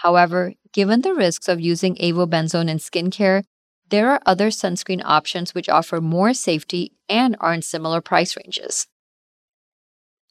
However, 0.02 0.54
given 0.74 1.02
the 1.02 1.14
risks 1.14 1.48
of 1.48 1.62
using 1.62 1.96
avobenzone 1.98 2.70
in 2.70 2.80
skincare, 2.80 3.44
there 3.90 4.10
are 4.10 4.22
other 4.26 4.48
sunscreen 4.48 5.02
options 5.06 5.54
which 5.54 5.70
offer 5.70 6.02
more 6.02 6.34
safety 6.34 6.94
and 7.08 7.36
are 7.40 7.54
in 7.54 7.62
similar 7.62 8.02
price 8.02 8.36
ranges. 8.36 8.88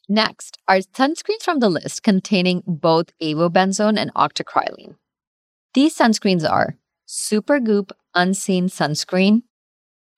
Next 0.09 0.57
are 0.67 0.79
sunscreens 0.79 1.43
from 1.43 1.59
the 1.59 1.69
list 1.69 2.03
containing 2.03 2.63
both 2.67 3.17
avobenzone 3.21 3.97
and 3.97 4.13
octocrylene. 4.13 4.95
These 5.73 5.97
sunscreens 5.97 6.49
are 6.49 6.75
Supergoop 7.07 7.91
Unseen 8.13 8.67
Sunscreen, 8.67 9.43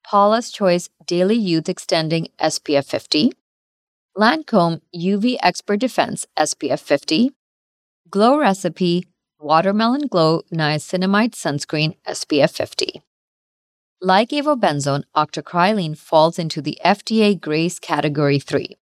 Paula's 0.03 0.51
Choice 0.51 0.89
Daily 1.05 1.35
Youth 1.35 1.69
Extending 1.69 2.27
SPF 2.41 2.85
50, 2.85 3.33
Lancome 4.17 4.81
UV 4.95 5.37
Expert 5.43 5.77
Defense 5.77 6.25
SPF 6.39 6.79
50, 6.79 7.31
Glow 8.09 8.39
Recipe 8.39 9.03
Watermelon 9.43 10.07
Glow 10.07 10.41
Niacinamide 10.53 11.33
Sunscreen 11.33 11.97
SPF 12.07 12.51
50. 12.51 13.01
Like 14.01 14.29
avobenzone, 14.29 15.03
octocrylene 15.15 15.97
falls 15.97 16.39
into 16.39 16.61
the 16.61 16.77
FDA 16.83 17.39
GRASE 17.39 17.79
Category 17.79 18.39
3 18.39 18.77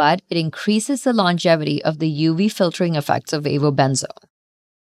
but 0.00 0.22
it 0.30 0.38
increases 0.38 1.02
the 1.04 1.12
longevity 1.12 1.84
of 1.84 1.98
the 1.98 2.10
UV 2.10 2.50
filtering 2.50 2.94
effects 2.94 3.34
of 3.34 3.44
avobenzone. 3.44 4.24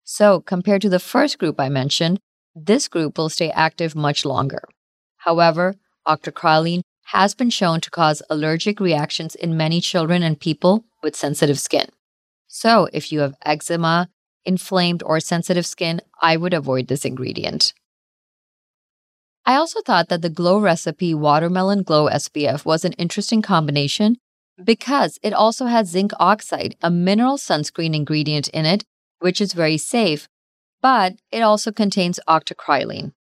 So, 0.03 0.39
compared 0.39 0.83
to 0.83 0.89
the 0.89 0.99
first 0.99 1.39
group 1.39 1.59
I 1.59 1.67
mentioned, 1.67 2.19
this 2.53 2.87
group 2.87 3.17
will 3.17 3.29
stay 3.29 3.49
active 3.49 3.95
much 3.95 4.23
longer. 4.23 4.61
However, 5.17 5.77
octocrylene 6.07 6.81
has 7.05 7.33
been 7.33 7.49
shown 7.49 7.81
to 7.81 7.89
cause 7.89 8.21
allergic 8.29 8.79
reactions 8.79 9.33
in 9.33 9.57
many 9.57 9.81
children 9.81 10.21
and 10.21 10.39
people 10.39 10.85
with 11.01 11.15
sensitive 11.15 11.57
skin. 11.57 11.87
So, 12.45 12.87
if 12.93 13.11
you 13.11 13.21
have 13.21 13.33
eczema, 13.43 14.09
inflamed, 14.45 15.03
or 15.03 15.19
sensitive 15.19 15.65
skin, 15.65 16.01
I 16.21 16.37
would 16.37 16.53
avoid 16.53 16.87
this 16.87 17.05
ingredient. 17.05 17.73
I 19.45 19.55
also 19.55 19.81
thought 19.81 20.09
that 20.09 20.21
the 20.21 20.29
Glow 20.29 20.59
Recipe 20.59 21.13
Watermelon 21.13 21.83
Glow 21.83 22.07
SPF 22.07 22.65
was 22.65 22.85
an 22.85 22.93
interesting 22.93 23.41
combination 23.41 24.17
because 24.63 25.17
it 25.23 25.33
also 25.33 25.65
has 25.65 25.89
zinc 25.89 26.11
oxide, 26.19 26.75
a 26.81 26.91
mineral 26.91 27.37
sunscreen 27.37 27.95
ingredient 27.95 28.47
in 28.49 28.65
it, 28.65 28.83
which 29.19 29.41
is 29.41 29.53
very 29.53 29.77
safe, 29.77 30.27
but 30.81 31.13
it 31.31 31.41
also 31.41 31.71
contains 31.71 32.19
octocrylene. 32.27 33.13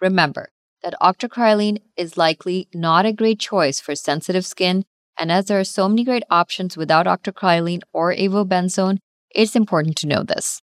Remember 0.00 0.50
that 0.82 0.94
octocrylene 1.00 1.82
is 1.96 2.16
likely 2.16 2.68
not 2.74 3.06
a 3.06 3.12
great 3.12 3.38
choice 3.38 3.80
for 3.80 3.94
sensitive 3.94 4.46
skin, 4.46 4.84
and 5.18 5.30
as 5.30 5.46
there 5.46 5.60
are 5.60 5.64
so 5.64 5.88
many 5.88 6.04
great 6.04 6.24
options 6.30 6.76
without 6.76 7.06
octocrylene 7.06 7.82
or 7.92 8.14
avobenzone, 8.14 8.98
it's 9.34 9.56
important 9.56 9.96
to 9.96 10.06
know 10.06 10.22
this. 10.22 10.60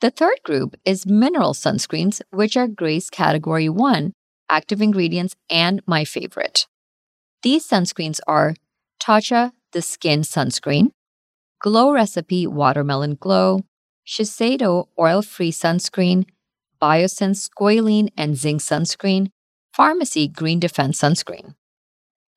The 0.00 0.10
third 0.10 0.38
group 0.44 0.76
is 0.86 1.04
mineral 1.04 1.52
sunscreens, 1.52 2.22
which 2.30 2.56
are 2.56 2.66
GRASE 2.66 3.10
Category 3.10 3.68
1 3.68 4.12
active 4.48 4.82
ingredients 4.82 5.36
and 5.48 5.80
my 5.86 6.04
favorite. 6.04 6.66
These 7.42 7.68
sunscreens 7.68 8.18
are 8.26 8.54
Tatcha 9.00 9.52
the 9.72 9.82
Silk 9.82 10.24
Sunscreen, 10.24 10.90
Glow 11.60 11.92
Recipe 11.92 12.46
Watermelon 12.46 13.14
Glow, 13.14 13.60
Shiseido 14.06 14.88
Oil 14.98 15.22
Free 15.22 15.52
Sunscreen, 15.52 16.26
Biossance 16.82 17.48
Squalane 17.48 18.08
and 18.16 18.36
Zinc 18.36 18.60
Sunscreen, 18.60 19.30
Farmacy 19.78 20.32
Green 20.32 20.58
Defense 20.58 21.00
Sunscreen. 21.00 21.54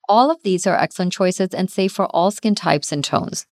All 0.08 0.30
of 0.30 0.42
these 0.42 0.66
are 0.66 0.76
excellent 0.76 1.12
choices 1.12 1.48
and 1.54 1.70
safe 1.70 1.92
for 1.92 2.06
all 2.06 2.30
skin 2.30 2.54
types 2.54 2.92
and 2.92 3.02
tones. 3.02 3.46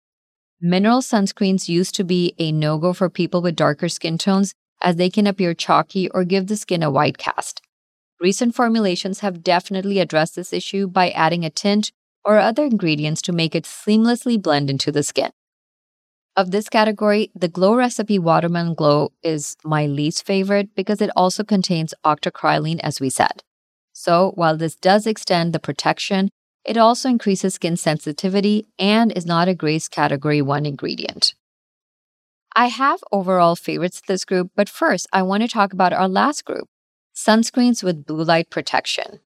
Mineral 0.61 1.01
sunscreens 1.01 1.69
used 1.69 1.95
to 1.95 2.03
be 2.03 2.35
a 2.37 2.51
no 2.51 2.79
go 2.79 2.93
for 2.93 3.09
people 3.09 3.41
with 3.41 3.55
darker 3.55 3.89
skin 3.89 4.19
tones 4.19 4.55
as 4.83 4.97
they 4.97 5.09
can 5.09 5.25
appear 5.25 5.55
chalky 5.55 6.11
or 6.11 6.25
give 6.25 6.49
the 6.49 6.57
skin 6.57 6.83
a 6.83 6.91
white 6.91 7.17
cast. 7.17 7.63
Recent 8.21 8.57
formulations 8.57 9.21
have 9.21 9.45
definitely 9.45 10.01
addressed 10.01 10.35
this 10.35 10.53
issue 10.53 10.89
by 10.89 11.11
adding 11.11 11.45
a 11.45 11.51
tint 11.51 11.93
or 12.25 12.39
other 12.39 12.65
ingredients 12.65 13.23
to 13.23 13.33
make 13.33 13.55
it 13.55 13.63
seamlessly 13.63 14.41
blend 14.41 14.69
into 14.69 14.91
the 14.91 15.05
skin. 15.05 15.31
Of 16.37 16.51
this 16.51 16.69
category, 16.69 17.31
the 17.37 17.49
Glow 17.49 17.77
Recipe 17.77 18.19
Watermelon 18.19 18.75
Glow 18.75 19.13
is 19.23 19.57
my 19.65 19.87
least 19.87 20.27
favorite 20.27 20.75
because 20.75 21.01
it 21.01 21.11
also 21.15 21.45
contains 21.45 21.95
octocrylene, 22.05 22.81
as 22.81 23.01
we 23.01 23.11
said. 23.11 23.45
So, 23.93 24.33
while 24.35 24.57
this 24.57 24.75
does 24.75 25.07
extend 25.07 25.53
the 25.53 25.61
protection, 25.61 26.31
it 26.69 26.77
also 26.77 27.09
increases 27.09 27.55
skin 27.55 27.79
sensitivity 27.79 28.67
and 28.79 29.11
is 29.13 29.25
not 29.25 29.49
a 29.49 29.55
GRASE 29.55 29.89
Category 29.89 30.43
1 30.43 30.67
ingredient. 30.67 31.35
I 32.55 32.67
have 32.67 33.01
overall 33.11 33.57
favorites 33.57 34.03
this 34.07 34.27
group, 34.27 34.51
but 34.55 34.69
first 34.69 35.07
I 35.11 35.23
want 35.23 35.43
to 35.43 35.49
talk 35.49 35.73
about 35.73 35.95
our 35.95 36.09
last 36.09 36.45
group 36.45 36.69
sunscreens 37.17 37.83
with 37.83 38.05
blue 38.05 38.23
light 38.23 38.51
protection. 38.51 39.21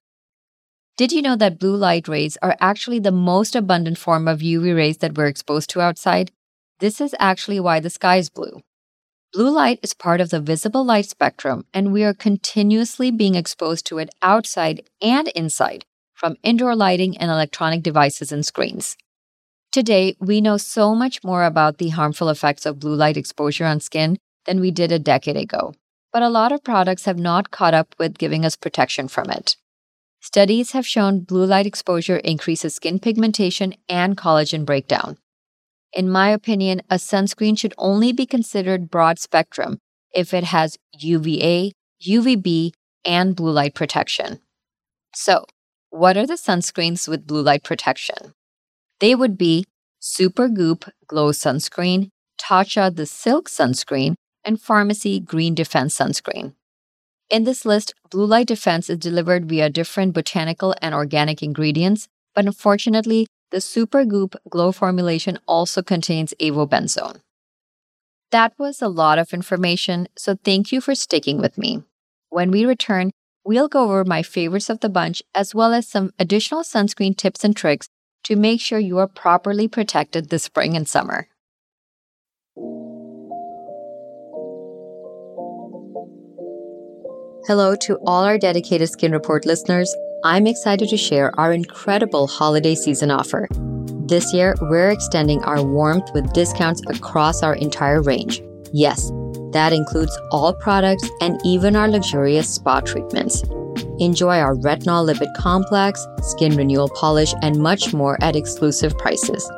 Did 0.95 1.11
you 1.11 1.21
know 1.21 1.35
that 1.35 1.59
blue 1.59 1.75
light 1.75 2.07
rays 2.07 2.37
are 2.41 2.55
actually 2.61 2.99
the 2.99 3.11
most 3.11 3.57
abundant 3.57 3.97
form 3.97 4.27
of 4.27 4.39
UV 4.39 4.73
rays 4.73 4.97
that 4.99 5.17
we're 5.17 5.27
exposed 5.27 5.69
to 5.71 5.81
outside? 5.81 6.31
This 6.79 7.01
is 7.01 7.13
actually 7.19 7.59
why 7.59 7.81
the 7.81 7.89
sky 7.89 8.17
is 8.17 8.29
blue. 8.29 8.61
Blue 9.33 9.49
light 9.49 9.79
is 9.83 9.93
part 9.93 10.21
of 10.21 10.29
the 10.29 10.39
visible 10.39 10.85
light 10.85 11.07
spectrum, 11.07 11.65
and 11.73 11.91
we 11.91 12.05
are 12.05 12.13
continuously 12.13 13.11
being 13.11 13.35
exposed 13.35 13.85
to 13.87 13.97
it 13.97 14.09
outside 14.21 14.83
and 15.01 15.27
inside 15.29 15.85
from 16.23 16.37
indoor 16.41 16.73
lighting 16.73 17.17
and 17.17 17.29
electronic 17.29 17.83
devices 17.83 18.31
and 18.31 18.45
screens. 18.45 18.95
Today, 19.73 20.15
we 20.21 20.39
know 20.39 20.55
so 20.55 20.95
much 20.95 21.21
more 21.21 21.43
about 21.43 21.79
the 21.79 21.89
harmful 21.89 22.29
effects 22.29 22.65
of 22.65 22.79
blue 22.79 22.95
light 22.95 23.17
exposure 23.17 23.65
on 23.65 23.81
skin 23.81 24.17
than 24.45 24.61
we 24.61 24.71
did 24.71 24.89
a 24.89 24.99
decade 24.99 25.35
ago, 25.35 25.73
but 26.13 26.23
a 26.23 26.29
lot 26.29 26.53
of 26.53 26.63
products 26.63 27.03
have 27.03 27.19
not 27.19 27.51
caught 27.51 27.73
up 27.73 27.93
with 27.99 28.17
giving 28.17 28.45
us 28.45 28.55
protection 28.55 29.09
from 29.09 29.29
it. 29.31 29.57
Studies 30.21 30.71
have 30.71 30.87
shown 30.87 31.25
blue 31.25 31.45
light 31.45 31.65
exposure 31.65 32.15
increases 32.19 32.73
skin 32.73 32.99
pigmentation 32.99 33.73
and 33.89 34.15
collagen 34.15 34.65
breakdown. 34.65 35.17
In 35.91 36.09
my 36.09 36.29
opinion, 36.29 36.83
a 36.89 36.95
sunscreen 36.95 37.59
should 37.59 37.73
only 37.77 38.13
be 38.13 38.25
considered 38.25 38.89
broad 38.89 39.19
spectrum 39.19 39.77
if 40.13 40.33
it 40.33 40.45
has 40.45 40.77
UVA, 40.97 41.73
UVB, 42.01 42.71
and 43.03 43.35
blue 43.35 43.51
light 43.51 43.75
protection. 43.75 44.39
So, 45.13 45.45
what 45.93 46.17
are 46.17 46.25
the 46.25 46.33
sunscreens 46.33 47.07
with 47.07 47.27
blue 47.27 47.43
light 47.43 47.63
protection? 47.63 48.33
They 48.99 49.13
would 49.13 49.37
be 49.37 49.65
Supergoop 50.01 50.89
Glow 51.05 51.29
Sunscreen, 51.29 52.09
Tatcha 52.41 52.93
the 52.95 53.05
Silk 53.05 53.47
Sunscreen, 53.47 54.15
and 54.43 54.59
Farmacy 54.59 55.23
Green 55.23 55.53
Defense 55.53 55.95
Sunscreen. 55.95 56.55
In 57.29 57.43
this 57.43 57.63
list, 57.63 57.93
blue 58.09 58.25
light 58.25 58.47
defense 58.47 58.89
is 58.89 58.97
delivered 58.97 59.47
via 59.47 59.69
different 59.69 60.15
botanical 60.15 60.73
and 60.81 60.95
organic 60.95 61.43
ingredients, 61.43 62.07
but 62.33 62.45
unfortunately, 62.45 63.27
the 63.51 63.57
Supergoop 63.57 64.35
Glow 64.49 64.71
formulation 64.71 65.37
also 65.47 65.83
contains 65.83 66.33
avobenzone. 66.41 67.19
That 68.31 68.53
was 68.57 68.81
a 68.81 68.87
lot 68.87 69.19
of 69.19 69.31
information, 69.31 70.07
so 70.17 70.37
thank 70.43 70.71
you 70.71 70.81
for 70.81 70.95
sticking 70.95 71.37
with 71.37 71.55
me. 71.55 71.83
When 72.29 72.49
we 72.49 72.65
return, 72.65 73.11
we'll 73.43 73.67
go 73.67 73.83
over 73.83 74.05
my 74.05 74.23
favorites 74.23 74.69
of 74.69 74.79
the 74.79 74.89
bunch 74.89 75.21
as 75.35 75.53
well 75.53 75.73
as 75.73 75.87
some 75.87 76.11
additional 76.17 76.63
sunscreen 76.63 77.15
tips 77.15 77.43
and 77.43 77.55
tricks 77.55 77.89
to 78.23 78.35
make 78.35 78.61
sure 78.61 78.79
you 78.79 78.97
are 78.99 79.07
properly 79.07 79.67
protected 79.67 80.29
this 80.29 80.43
spring 80.43 80.75
and 80.75 80.87
summer. 80.87 81.27
Hello 87.45 87.75
to 87.75 87.97
all 88.07 88.23
our 88.23 88.37
dedicated 88.37 88.89
Skin 88.89 89.11
Report 89.11 89.45
listeners. 89.45 89.93
I'm 90.23 90.47
excited 90.47 90.87
to 90.87 90.95
share 90.95 91.37
our 91.37 91.51
incredible 91.51 92.27
holiday 92.27 92.73
season 92.73 93.11
offer. 93.11 93.49
This 94.07 94.33
year, 94.33 94.55
we're 94.61 94.91
extending 94.91 95.43
our 95.43 95.61
warmth 95.61 96.09
with 96.13 96.31
discounts 96.31 96.81
across 96.87 97.43
our 97.43 97.55
entire 97.55 98.01
range. 98.01 98.41
Yes, 98.71 99.11
that 99.53 99.73
includes 99.73 100.17
all 100.31 100.53
products 100.53 101.09
and 101.21 101.39
even 101.45 101.75
our 101.75 101.87
luxurious 101.87 102.53
spa 102.53 102.81
treatments. 102.81 103.43
Enjoy 103.99 104.39
our 104.39 104.55
retinol 104.55 105.07
lipid 105.07 105.33
complex, 105.37 106.05
skin 106.21 106.55
renewal 106.55 106.89
polish, 106.89 107.33
and 107.41 107.57
much 107.57 107.93
more 107.93 108.17
at 108.21 108.35
exclusive 108.35 108.97
prices. 108.97 109.49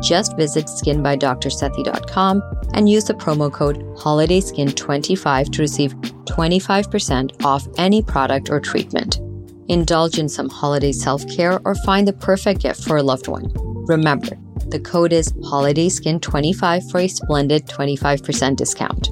Just 0.00 0.36
visit 0.36 0.66
skinbydrsethi.com 0.66 2.42
and 2.74 2.88
use 2.88 3.04
the 3.04 3.14
promo 3.14 3.52
code 3.52 3.78
HOLIDAYSKIN25 3.96 5.52
to 5.52 5.62
receive 5.62 5.94
25% 5.94 7.44
off 7.44 7.66
any 7.78 8.02
product 8.02 8.50
or 8.50 8.60
treatment. 8.60 9.20
Indulge 9.68 10.18
in 10.18 10.28
some 10.28 10.48
holiday 10.48 10.92
self 10.92 11.26
care 11.28 11.60
or 11.64 11.74
find 11.86 12.06
the 12.06 12.12
perfect 12.12 12.60
gift 12.60 12.84
for 12.84 12.96
a 12.96 13.02
loved 13.02 13.28
one. 13.28 13.50
Remember, 13.86 14.36
the 14.68 14.80
code 14.80 15.12
is 15.12 15.32
HOLIDAYSKIN25 15.32 16.90
for 16.90 17.00
a 17.00 17.08
splendid 17.08 17.66
25% 17.66 18.56
discount. 18.56 19.09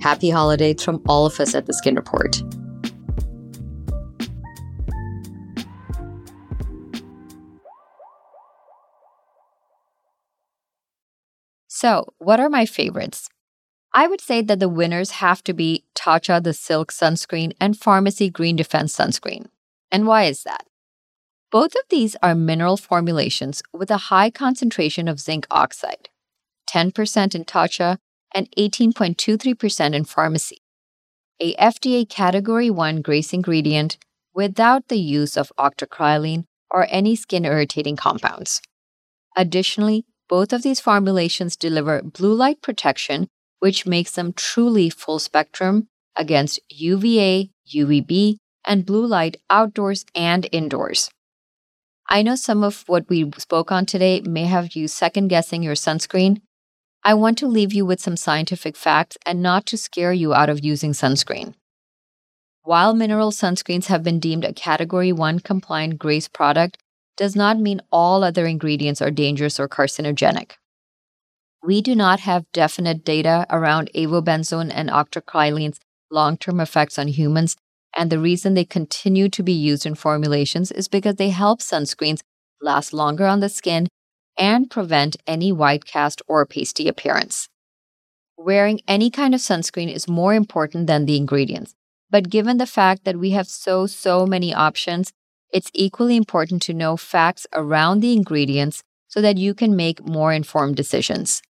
Happy 0.00 0.30
holidays 0.30 0.82
from 0.82 1.02
all 1.06 1.26
of 1.26 1.38
us 1.38 1.54
at 1.54 1.66
the 1.66 1.74
Skin 1.74 1.94
Report. 1.94 2.42
So, 11.68 12.12
what 12.18 12.40
are 12.40 12.50
my 12.50 12.66
favorites? 12.66 13.28
I 13.94 14.06
would 14.06 14.20
say 14.20 14.42
that 14.42 14.60
the 14.60 14.68
winners 14.68 15.12
have 15.12 15.42
to 15.44 15.52
be 15.52 15.84
Tatcha 15.94 16.42
the 16.42 16.52
Silk 16.52 16.92
Sunscreen 16.92 17.52
and 17.60 17.74
Farmacy 17.74 18.32
Green 18.32 18.56
Defense 18.56 18.96
Sunscreen. 18.96 19.46
And 19.90 20.06
why 20.06 20.24
is 20.24 20.42
that? 20.44 20.66
Both 21.50 21.74
of 21.74 21.82
these 21.88 22.16
are 22.22 22.34
mineral 22.34 22.76
formulations 22.76 23.62
with 23.72 23.90
a 23.90 24.08
high 24.08 24.30
concentration 24.30 25.08
of 25.08 25.20
zinc 25.20 25.46
oxide 25.50 26.08
10% 26.68 27.34
in 27.34 27.44
Tatcha 27.44 27.98
and 28.34 28.48
18.23% 28.56 29.94
in 29.94 30.04
Farmacy. 30.04 30.58
a 31.40 31.54
FDA 31.54 32.08
Category 32.08 32.70
1 32.70 33.02
GRASE 33.02 33.32
ingredient 33.32 33.96
without 34.34 34.88
the 34.88 34.98
use 34.98 35.36
of 35.36 35.52
octocrylene 35.58 36.44
or 36.70 36.86
any 36.90 37.16
skin 37.16 37.44
irritating 37.44 37.96
compounds. 37.96 38.60
Additionally, 39.36 40.04
both 40.28 40.52
of 40.52 40.62
these 40.62 40.80
formulations 40.80 41.56
deliver 41.56 42.02
blue 42.02 42.34
light 42.34 42.62
protection, 42.62 43.28
which 43.58 43.86
makes 43.86 44.12
them 44.12 44.32
truly 44.32 44.90
full 44.90 45.18
spectrum 45.18 45.88
against 46.16 46.60
UVA, 46.70 47.50
UVB, 47.74 48.36
and 48.64 48.86
blue 48.86 49.06
light 49.06 49.38
outdoors 49.48 50.04
and 50.14 50.48
indoors. 50.52 51.10
I 52.08 52.22
know 52.22 52.34
some 52.34 52.62
of 52.64 52.84
what 52.86 53.08
we 53.08 53.30
spoke 53.38 53.70
on 53.72 53.86
today 53.86 54.20
may 54.20 54.44
have 54.44 54.74
you 54.74 54.88
second 54.88 55.28
guessing 55.28 55.62
your 55.62 55.74
sunscreen. 55.74 56.42
I 57.02 57.14
want 57.14 57.38
to 57.38 57.46
leave 57.46 57.72
you 57.72 57.86
with 57.86 58.00
some 58.00 58.16
scientific 58.16 58.76
facts 58.76 59.16
and 59.24 59.42
not 59.42 59.64
to 59.66 59.78
scare 59.78 60.12
you 60.12 60.34
out 60.34 60.50
of 60.50 60.64
using 60.64 60.92
sunscreen. 60.92 61.54
While 62.62 62.94
mineral 62.94 63.30
sunscreens 63.30 63.86
have 63.86 64.02
been 64.02 64.20
deemed 64.20 64.44
a 64.44 64.52
Category 64.52 65.10
1 65.10 65.40
compliant 65.40 65.98
GRASE 65.98 66.28
product, 66.28 66.76
does 67.16 67.34
not 67.34 67.58
mean 67.58 67.80
all 67.90 68.22
other 68.22 68.46
ingredients 68.46 69.00
are 69.00 69.10
dangerous 69.10 69.58
or 69.58 69.68
carcinogenic. 69.68 70.52
We 71.62 71.80
do 71.80 71.94
not 71.94 72.20
have 72.20 72.50
definite 72.52 73.04
data 73.04 73.46
around 73.50 73.90
avobenzone 73.94 74.70
and 74.72 74.90
octocrylene's 74.90 75.80
long 76.10 76.36
term 76.36 76.60
effects 76.60 76.98
on 76.98 77.08
humans 77.08 77.56
and 77.96 78.10
the 78.10 78.18
reason 78.18 78.54
they 78.54 78.64
continue 78.64 79.28
to 79.28 79.42
be 79.42 79.52
used 79.52 79.86
in 79.86 79.94
formulations 79.94 80.70
is 80.70 80.88
because 80.88 81.16
they 81.16 81.30
help 81.30 81.60
sunscreens 81.60 82.20
last 82.60 82.92
longer 82.92 83.26
on 83.26 83.40
the 83.40 83.48
skin 83.48 83.88
and 84.40 84.70
prevent 84.70 85.16
any 85.26 85.52
white 85.52 85.84
cast 85.84 86.22
or 86.26 86.46
pasty 86.46 86.88
appearance. 86.88 87.48
Wearing 88.38 88.80
any 88.88 89.10
kind 89.10 89.34
of 89.34 89.40
sunscreen 89.40 89.92
is 89.92 90.08
more 90.08 90.32
important 90.32 90.86
than 90.86 91.04
the 91.04 91.18
ingredients. 91.18 91.74
But 92.08 92.30
given 92.30 92.56
the 92.56 92.66
fact 92.66 93.04
that 93.04 93.18
we 93.18 93.30
have 93.30 93.46
so, 93.46 93.86
so 93.86 94.26
many 94.26 94.54
options, 94.54 95.12
it's 95.52 95.70
equally 95.74 96.16
important 96.16 96.62
to 96.62 96.74
know 96.74 96.96
facts 96.96 97.46
around 97.52 98.00
the 98.00 98.14
ingredients 98.14 98.82
so 99.08 99.20
that 99.20 99.36
you 99.36 99.52
can 99.52 99.76
make 99.76 100.06
more 100.06 100.32
informed 100.32 100.76
decisions. 100.76 101.42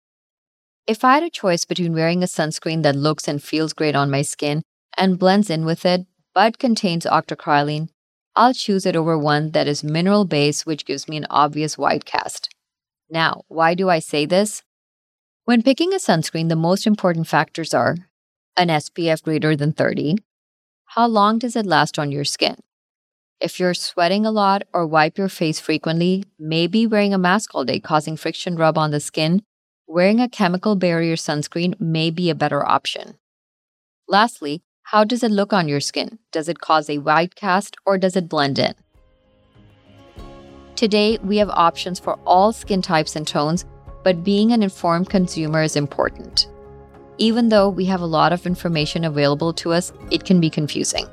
If 0.87 1.05
I 1.05 1.15
had 1.15 1.23
a 1.23 1.31
choice 1.31 1.65
between 1.65 1.95
wearing 1.95 2.23
a 2.23 2.27
sunscreen 2.27 2.83
that 2.83 2.97
looks 2.97 3.29
and 3.29 3.41
feels 3.41 3.73
great 3.73 3.95
on 3.95 4.11
my 4.11 4.23
skin 4.23 4.63
and 4.97 5.19
blends 5.19 5.49
in 5.49 5.65
with 5.65 5.87
it, 5.87 6.07
but 6.35 6.59
contains 6.59 7.07
octocrylene, 7.07 7.89
I'll 8.35 8.55
choose 8.55 8.85
it 8.85 8.97
over 8.97 9.17
one 9.17 9.53
that 9.53 9.69
is 9.69 9.85
mineral 9.85 10.25
based, 10.25 10.67
which 10.67 10.85
gives 10.85 11.09
me 11.09 11.17
an 11.17 11.27
obvious 11.31 11.79
white 11.79 12.05
cast. 12.05 12.49
Now, 13.11 13.43
why 13.49 13.75
do 13.75 13.91
I 13.91 13.99
say 13.99 14.25
this? 14.25 14.63
When 15.45 15.63
picking 15.63 15.93
a 15.93 15.97
sunscreen, 15.97 16.49
the 16.49 16.57
most 16.57 16.87
important 16.87 17.27
factors 17.27 17.75
are 17.75 17.97
an 18.57 18.69
SPF 18.69 19.23
greater 19.23 19.57
than 19.57 19.73
30. 19.73 20.17
How 20.85 21.07
long 21.07 21.39
does 21.39 21.57
it 21.57 21.67
last 21.67 21.99
on 21.99 22.13
your 22.13 22.25
skin? 22.25 22.57
If 23.41 23.59
you're 23.59 23.75
sweating 23.75 24.27
a 24.27 24.31
lot 24.31 24.63
or 24.73 24.87
wipe 24.87 25.19
your 25.19 25.29
face 25.29 25.59
frequently, 25.59 26.25
maybe 26.39 26.87
wearing 26.87 27.15
a 27.15 27.19
mask 27.19 27.55
all 27.55 27.65
day 27.65 27.81
causing 27.81 28.17
friction 28.17 28.55
rub 28.55 28.79
on 28.79 28.91
the 28.91 29.01
skin, 29.01 29.43
wearing 29.89 30.21
a 30.21 30.29
chemical 30.29 30.77
barrier 30.77 31.17
sunscreen 31.17 31.81
may 31.81 32.11
be 32.11 32.31
a 32.31 32.35
better 32.35 32.65
option. 32.65 33.19
Lastly, 34.07 34.63
how 34.83 35.05
does 35.05 35.23
it 35.23 35.31
look 35.31 35.53
on 35.53 35.69
your 35.69 35.81
skin? 35.81 36.19
Does 36.33 36.49
it 36.49 36.61
cause 36.61 36.91
a 36.91 36.99
white 36.99 37.35
cast 37.35 37.77
or 37.87 37.97
does 37.99 38.15
it 38.15 38.29
blend 38.29 38.59
in? 38.59 38.75
Today, 40.81 41.19
we 41.23 41.37
have 41.37 41.51
options 41.51 42.01
for 42.01 42.19
all 42.25 42.55
skin 42.55 42.81
types 42.81 43.15
and 43.15 43.27
tones, 43.27 43.67
but 44.03 44.25
being 44.25 44.53
an 44.53 44.63
informed 44.63 45.11
consumer 45.11 45.63
is 45.63 45.77
important. 45.77 46.49
Even 47.19 47.51
though 47.51 47.69
we 47.69 47.85
have 47.85 48.01
a 48.01 48.07
lot 48.07 48.33
of 48.33 48.47
information 48.47 49.05
available 49.05 49.53
to 49.53 49.75
us, 49.75 49.93
it 50.11 50.25
can 50.25 50.41
be 50.41 50.49
confusing. 50.49 51.07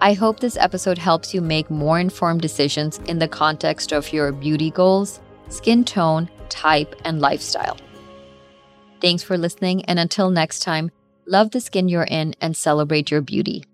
I 0.00 0.12
hope 0.12 0.38
this 0.38 0.58
episode 0.58 0.98
helps 0.98 1.32
you 1.32 1.40
make 1.40 1.70
more 1.70 1.98
informed 1.98 2.42
decisions 2.42 3.00
in 3.06 3.18
the 3.18 3.26
context 3.26 3.90
of 3.90 4.12
your 4.12 4.32
beauty 4.32 4.70
goals, 4.70 5.22
skin 5.48 5.86
tone, 5.86 6.28
type, 6.50 6.94
and 7.06 7.20
lifestyle. 7.22 7.78
Thanks 9.00 9.22
for 9.22 9.38
listening, 9.38 9.86
and 9.86 9.98
until 9.98 10.28
next 10.28 10.58
time, 10.58 10.90
love 11.26 11.52
the 11.52 11.62
skin 11.62 11.88
you're 11.88 12.02
in, 12.02 12.34
and 12.42 12.54
celebrate 12.54 13.10
your 13.10 13.22
beauty. 13.22 13.64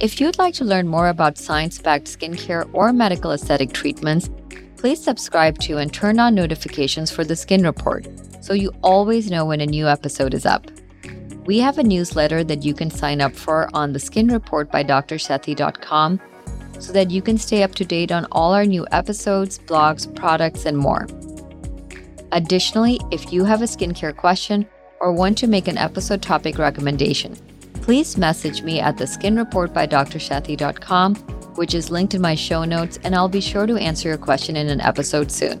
If 0.00 0.20
you'd 0.20 0.38
like 0.38 0.54
to 0.54 0.64
learn 0.64 0.86
more 0.86 1.08
about 1.08 1.38
science 1.38 1.80
backed 1.80 2.06
skincare 2.06 2.70
or 2.72 2.92
medical 2.92 3.32
aesthetic 3.32 3.72
treatments, 3.72 4.30
please 4.76 5.02
subscribe 5.02 5.58
to 5.58 5.78
and 5.78 5.92
turn 5.92 6.20
on 6.20 6.36
notifications 6.36 7.10
for 7.10 7.24
the 7.24 7.34
Skin 7.34 7.64
Report 7.64 8.06
so 8.40 8.52
you 8.52 8.72
always 8.84 9.28
know 9.28 9.44
when 9.44 9.60
a 9.60 9.66
new 9.66 9.88
episode 9.88 10.34
is 10.34 10.46
up. 10.46 10.70
We 11.46 11.58
have 11.58 11.78
a 11.78 11.82
newsletter 11.82 12.44
that 12.44 12.64
you 12.64 12.74
can 12.74 12.92
sign 12.92 13.20
up 13.20 13.34
for 13.34 13.68
on 13.74 13.92
the 13.92 13.98
Skin 13.98 14.28
Report 14.28 14.70
by 14.70 14.84
drsethi.com 14.84 16.20
so 16.78 16.92
that 16.92 17.10
you 17.10 17.20
can 17.20 17.36
stay 17.36 17.64
up 17.64 17.74
to 17.74 17.84
date 17.84 18.12
on 18.12 18.24
all 18.30 18.54
our 18.54 18.64
new 18.64 18.86
episodes, 18.92 19.58
blogs, 19.58 20.14
products, 20.14 20.64
and 20.64 20.78
more. 20.78 21.08
Additionally, 22.30 23.00
if 23.10 23.32
you 23.32 23.44
have 23.44 23.62
a 23.62 23.64
skincare 23.64 24.16
question 24.16 24.64
or 25.00 25.12
want 25.12 25.36
to 25.38 25.48
make 25.48 25.66
an 25.66 25.76
episode 25.76 26.22
topic 26.22 26.56
recommendation, 26.56 27.36
please 27.88 28.18
message 28.18 28.60
me 28.60 28.80
at 28.80 28.98
the 28.98 29.06
skin 29.06 29.34
report 29.34 29.72
by 29.72 29.86
which 31.54 31.74
is 31.74 31.90
linked 31.90 32.12
in 32.12 32.20
my 32.20 32.34
show 32.34 32.62
notes, 32.62 32.98
and 33.02 33.14
I'll 33.14 33.30
be 33.30 33.40
sure 33.40 33.66
to 33.66 33.78
answer 33.78 34.10
your 34.10 34.18
question 34.18 34.56
in 34.56 34.68
an 34.68 34.82
episode 34.82 35.32
soon. 35.32 35.58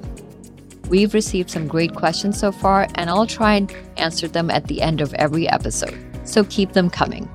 We've 0.90 1.14
received 1.14 1.48
some 1.48 1.66
great 1.66 1.94
questions 1.94 2.38
so 2.38 2.52
far, 2.52 2.86
and 2.96 3.08
I'll 3.08 3.26
try 3.26 3.54
and 3.54 3.74
answer 3.96 4.28
them 4.28 4.50
at 4.50 4.66
the 4.66 4.82
end 4.82 5.00
of 5.00 5.14
every 5.14 5.48
episode, 5.48 5.98
so 6.24 6.44
keep 6.44 6.74
them 6.74 6.90
coming. 6.90 7.30